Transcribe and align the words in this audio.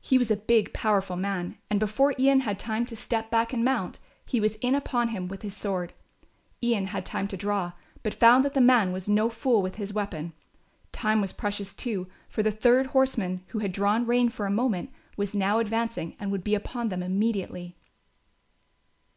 He 0.00 0.18
was 0.18 0.28
a 0.28 0.36
big 0.36 0.72
powerful 0.72 1.14
man 1.14 1.56
and 1.70 1.78
before 1.78 2.12
Ian 2.18 2.40
had 2.40 2.58
time 2.58 2.84
to 2.86 2.96
step 2.96 3.30
back 3.30 3.52
and 3.52 3.64
mount, 3.64 4.00
he 4.26 4.40
was 4.40 4.56
in 4.56 4.74
upon 4.74 5.10
him 5.10 5.28
with 5.28 5.42
his 5.42 5.56
sword. 5.56 5.92
Ian 6.60 6.86
had 6.88 7.06
time 7.06 7.28
to 7.28 7.36
draw, 7.36 7.74
but 8.02 8.12
found 8.12 8.44
that 8.44 8.54
the 8.54 8.60
man 8.60 8.90
was 8.90 9.08
no 9.08 9.30
fool 9.30 9.62
with 9.62 9.76
his 9.76 9.92
weapon. 9.92 10.32
Time 10.90 11.20
was 11.20 11.32
precious, 11.32 11.72
too, 11.72 12.08
for 12.28 12.42
the 12.42 12.50
third 12.50 12.86
horseman, 12.86 13.44
who 13.50 13.60
had 13.60 13.70
drawn 13.70 14.04
rein 14.04 14.28
for 14.30 14.46
a 14.46 14.50
moment, 14.50 14.90
was 15.16 15.32
now 15.32 15.60
advancing 15.60 16.16
and 16.18 16.32
would 16.32 16.42
be 16.42 16.56
upon 16.56 16.88
them 16.88 17.00
immediately. 17.00 17.76